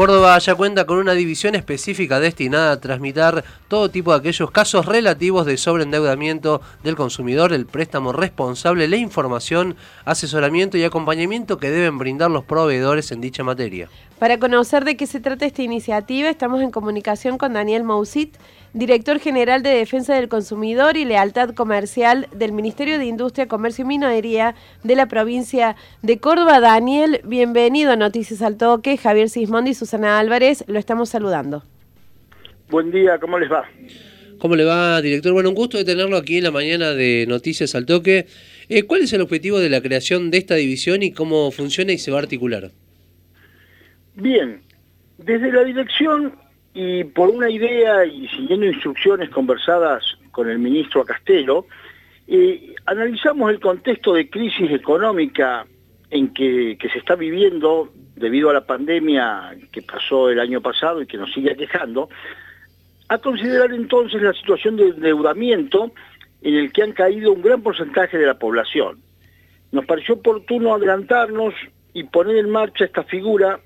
[0.00, 4.86] Córdoba ya cuenta con una división específica destinada a transmitir todo tipo de aquellos casos
[4.86, 9.76] relativos de sobreendeudamiento del consumidor, el préstamo responsable, la información,
[10.06, 13.90] asesoramiento y acompañamiento que deben brindar los proveedores en dicha materia.
[14.20, 18.36] Para conocer de qué se trata esta iniciativa, estamos en comunicación con Daniel Mousit,
[18.74, 23.88] director general de Defensa del Consumidor y Lealtad Comercial del Ministerio de Industria, Comercio y
[23.88, 24.54] Minería
[24.84, 26.60] de la provincia de Córdoba.
[26.60, 28.98] Daniel, bienvenido a Noticias al Toque.
[28.98, 31.64] Javier Sismondi y Susana Álvarez, lo estamos saludando.
[32.68, 33.64] Buen día, ¿cómo les va?
[34.38, 35.32] ¿Cómo le va, director?
[35.32, 38.26] Bueno, un gusto de tenerlo aquí en la mañana de Noticias al Toque.
[38.68, 41.96] Eh, ¿Cuál es el objetivo de la creación de esta división y cómo funciona y
[41.96, 42.70] se va a articular?
[44.14, 44.62] Bien,
[45.18, 46.34] desde la dirección
[46.74, 51.66] y por una idea y siguiendo instrucciones conversadas con el ministro Castelo,
[52.26, 55.66] eh, analizamos el contexto de crisis económica
[56.10, 61.06] en que, se está viviendo debido a la pandemia que pasó el año pasado y
[61.06, 62.08] que nos sigue quejando,
[63.08, 65.92] a considerar entonces la situación de endeudamiento
[66.42, 69.00] en el que han caído un gran porcentaje de la población.
[69.72, 71.54] Nos pareció oportuno adelantarnos
[71.92, 73.60] y poner en marcha esta figura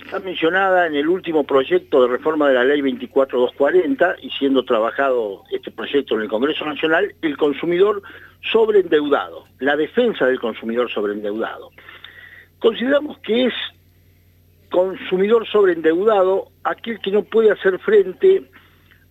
[0.00, 5.44] está mencionada en el último proyecto de reforma de la ley 24240 y siendo trabajado
[5.50, 8.02] este proyecto en el Congreso Nacional, el consumidor
[8.50, 11.70] sobreendeudado, la defensa del consumidor sobreendeudado.
[12.58, 13.54] Consideramos que es
[14.70, 18.50] consumidor sobreendeudado aquel que no puede hacer frente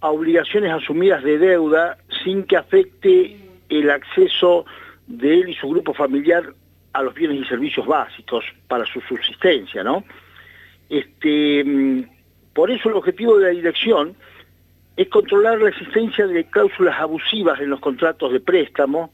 [0.00, 3.36] a obligaciones asumidas de deuda sin que afecte
[3.68, 4.64] el acceso
[5.06, 6.52] de él y su grupo familiar
[6.92, 10.04] a los bienes y servicios básicos para su subsistencia, ¿no?
[10.92, 12.04] Este, mm,
[12.52, 14.14] por eso el objetivo de la dirección
[14.94, 19.10] es controlar la existencia de cláusulas abusivas en los contratos de préstamo,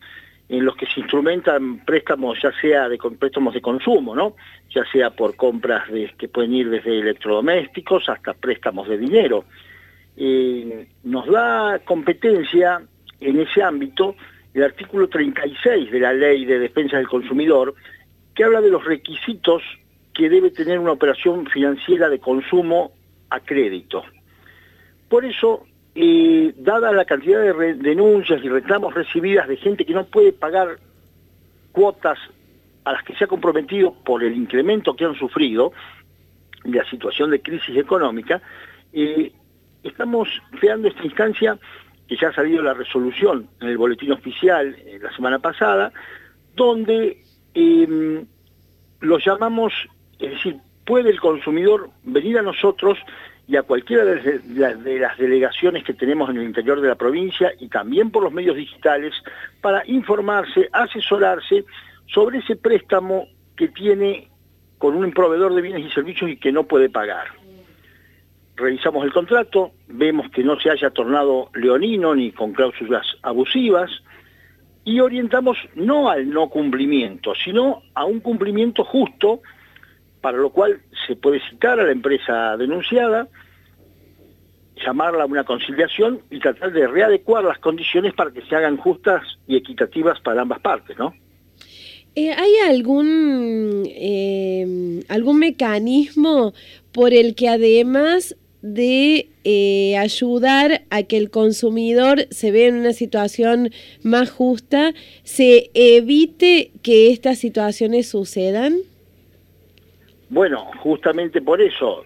[0.48, 4.34] en los que se instrumentan préstamos ya sea de préstamos de consumo, ¿no?
[4.70, 9.44] ya sea por compras de, que pueden ir desde electrodomésticos hasta préstamos de dinero.
[10.16, 12.82] Eh, nos da competencia
[13.20, 14.16] en ese ámbito
[14.52, 17.76] el artículo 36 de la Ley de Defensa del Consumidor,
[18.34, 19.62] que habla de los requisitos
[20.18, 22.90] que debe tener una operación financiera de consumo
[23.30, 24.02] a crédito.
[25.08, 25.64] Por eso,
[25.94, 30.80] eh, dada la cantidad de denuncias y reclamos recibidas de gente que no puede pagar
[31.70, 32.18] cuotas
[32.82, 35.72] a las que se ha comprometido por el incremento que han sufrido
[36.64, 38.42] la situación de crisis económica,
[38.92, 39.30] eh,
[39.84, 40.28] estamos
[40.58, 41.56] creando esta instancia
[42.08, 45.92] que ya ha salido la resolución en el boletín oficial eh, la semana pasada,
[46.56, 47.22] donde
[49.00, 49.72] lo llamamos
[50.18, 52.98] es decir, puede el consumidor venir a nosotros
[53.46, 54.42] y a cualquiera de
[54.98, 58.56] las delegaciones que tenemos en el interior de la provincia y también por los medios
[58.56, 59.14] digitales
[59.62, 61.64] para informarse, asesorarse
[62.06, 63.26] sobre ese préstamo
[63.56, 64.28] que tiene
[64.76, 67.28] con un proveedor de bienes y servicios y que no puede pagar.
[68.56, 73.90] Revisamos el contrato, vemos que no se haya tornado leonino ni con cláusulas abusivas
[74.84, 79.40] y orientamos no al no cumplimiento, sino a un cumplimiento justo
[80.28, 83.28] para lo cual se puede citar a la empresa denunciada,
[84.76, 89.22] llamarla a una conciliación y tratar de readecuar las condiciones para que se hagan justas
[89.46, 91.14] y equitativas para ambas partes, ¿no?
[92.14, 96.52] Eh, ¿Hay algún, eh, algún mecanismo
[96.92, 102.92] por el que además de eh, ayudar a que el consumidor se vea en una
[102.92, 103.70] situación
[104.02, 108.82] más justa, se evite que estas situaciones sucedan?
[110.30, 112.04] Bueno, justamente por eso,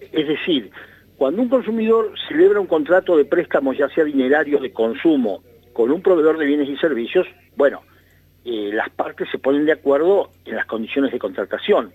[0.00, 0.70] es decir,
[1.16, 5.42] cuando un consumidor celebra un contrato de préstamo, ya sea dinerario de consumo,
[5.72, 7.26] con un proveedor de bienes y servicios,
[7.56, 7.82] bueno,
[8.44, 11.92] eh, las partes se ponen de acuerdo en las condiciones de contratación.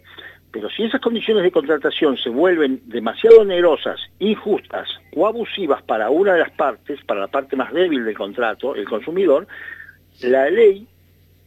[0.51, 6.33] Pero si esas condiciones de contratación se vuelven demasiado onerosas, injustas o abusivas para una
[6.33, 9.47] de las partes, para la parte más débil del contrato, el consumidor,
[10.21, 10.87] la ley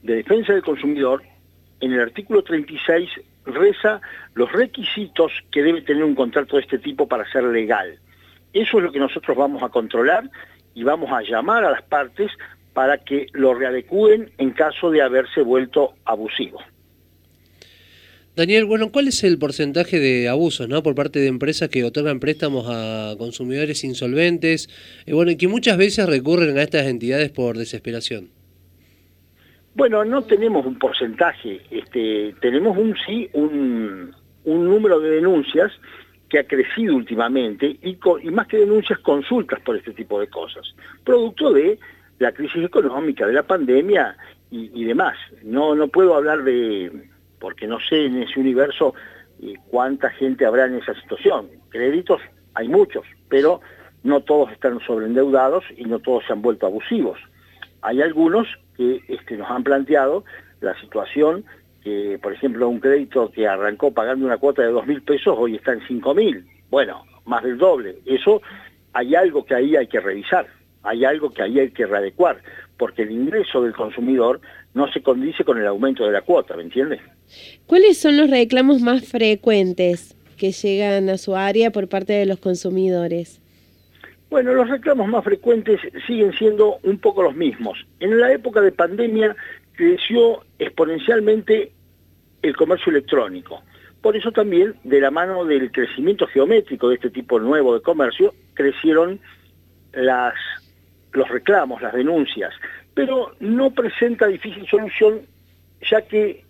[0.02, 1.22] de defensa del consumidor,
[1.80, 3.08] en el artículo 36
[3.54, 4.00] reza
[4.34, 7.98] los requisitos que debe tener un contrato de este tipo para ser legal.
[8.52, 10.30] Eso es lo que nosotros vamos a controlar
[10.74, 12.30] y vamos a llamar a las partes
[12.72, 16.60] para que lo readecúen en caso de haberse vuelto abusivo.
[18.36, 20.80] Daniel, bueno, ¿cuál es el porcentaje de abusos ¿no?
[20.84, 24.68] por parte de empresas que otorgan préstamos a consumidores insolventes
[25.06, 28.37] y bueno, que muchas veces recurren a estas entidades por desesperación?
[29.78, 34.12] Bueno, no tenemos un porcentaje, este, tenemos un sí, un,
[34.44, 35.70] número de denuncias
[36.28, 37.96] que ha crecido últimamente y,
[38.32, 41.78] más que denuncias, consultas por este tipo de cosas, producto de
[42.18, 44.16] la crisis económica, de la pandemia
[44.50, 45.16] y, demás.
[45.44, 46.90] No, no puedo hablar de,
[47.38, 48.94] porque no sé en ese universo
[49.68, 51.50] cuánta gente habrá en esa situación.
[51.68, 52.20] Créditos
[52.54, 53.60] hay muchos, pero
[54.02, 57.20] no todos están sobreendeudados y no todos se han vuelto abusivos.
[57.82, 58.48] Hay algunos
[58.78, 60.24] que nos han planteado
[60.60, 61.44] la situación
[61.82, 65.56] que, por ejemplo, un crédito que arrancó pagando una cuota de dos mil pesos hoy
[65.56, 66.44] está en cinco mil.
[66.70, 67.98] Bueno, más del doble.
[68.06, 68.40] Eso
[68.92, 70.46] hay algo que ahí hay que revisar,
[70.82, 72.42] hay algo que ahí hay que readecuar,
[72.76, 74.40] porque el ingreso del consumidor
[74.74, 77.00] no se condice con el aumento de la cuota, ¿me entiendes?
[77.66, 82.38] ¿Cuáles son los reclamos más frecuentes que llegan a su área por parte de los
[82.38, 83.40] consumidores?
[84.30, 87.86] Bueno, los reclamos más frecuentes siguen siendo un poco los mismos.
[87.98, 89.34] En la época de pandemia
[89.72, 91.72] creció exponencialmente
[92.42, 93.62] el comercio electrónico.
[94.02, 98.34] Por eso también, de la mano del crecimiento geométrico de este tipo nuevo de comercio,
[98.54, 99.18] crecieron
[99.92, 100.34] las,
[101.12, 102.52] los reclamos, las denuncias.
[102.94, 105.22] Pero no presenta difícil solución,
[105.90, 106.44] ya que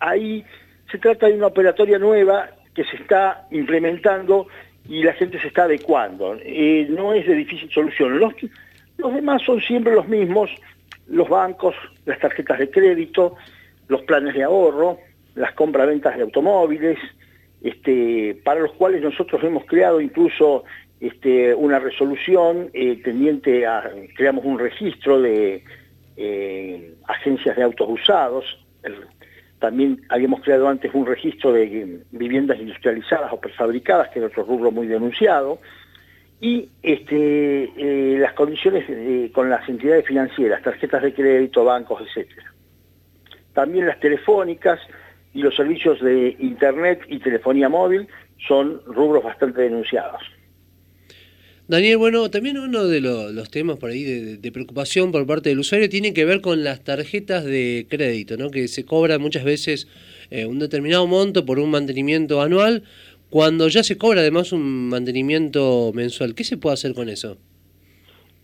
[0.00, 0.44] ahí
[0.90, 4.46] se trata de una operatoria nueva que se está implementando
[4.88, 6.36] y la gente se está adecuando.
[6.42, 8.18] Eh, no es de difícil solución.
[8.18, 8.34] Los,
[8.96, 10.50] los demás son siempre los mismos,
[11.08, 11.74] los bancos,
[12.06, 13.36] las tarjetas de crédito,
[13.88, 14.98] los planes de ahorro,
[15.34, 16.98] las compra-ventas de automóviles,
[17.62, 20.64] este, para los cuales nosotros hemos creado incluso
[21.00, 25.64] este, una resolución eh, tendiente a, creamos un registro de
[26.16, 28.44] eh, agencias de autos usados,
[29.60, 34.72] también habíamos creado antes un registro de viviendas industrializadas o prefabricadas, que es otro rubro
[34.72, 35.60] muy denunciado,
[36.40, 38.84] y este, eh, las condiciones
[39.32, 42.52] con las entidades financieras, tarjetas de crédito, bancos, etcétera.
[43.52, 44.80] También las telefónicas
[45.34, 48.08] y los servicios de Internet y telefonía móvil
[48.48, 50.22] son rubros bastante denunciados.
[51.70, 55.88] Daniel, bueno, también uno de los temas por ahí de, preocupación por parte del usuario
[55.88, 58.50] tiene que ver con las tarjetas de crédito, ¿no?
[58.50, 59.86] que se cobra muchas veces
[60.32, 62.82] eh, un determinado monto por un mantenimiento anual,
[63.30, 66.34] cuando ya se cobra además un mantenimiento mensual.
[66.34, 67.36] ¿Qué se puede hacer con eso?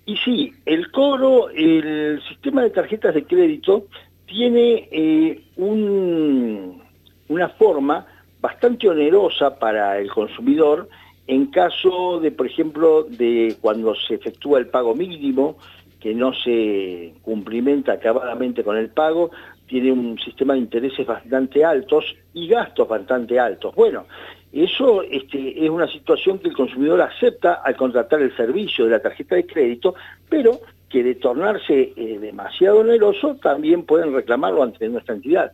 [0.06, 3.88] Y sí, el cobro, el sistema de tarjetas de crédito
[4.26, 6.81] tiene eh, un,
[7.26, 8.06] una forma
[8.40, 10.88] bastante onerosa para el consumidor
[11.26, 15.56] en caso de, por ejemplo, de cuando se efectúa el pago mínimo,
[16.00, 19.31] que no se cumplimenta acabadamente con el pago,
[19.67, 23.75] tiene un sistema de intereses bastante altos y gastos bastante altos.
[23.75, 24.06] Bueno,
[24.52, 29.02] eso este, es una situación que el consumidor acepta al contratar el servicio de la
[29.02, 29.94] tarjeta de crédito,
[30.29, 35.52] pero que de tornarse eh, demasiado oneroso también pueden reclamarlo ante nuestra entidad.